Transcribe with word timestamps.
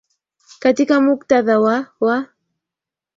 katika 0.59 1.01
mkutadha 1.01 1.59
wa 1.59 1.87
wa 1.99 2.25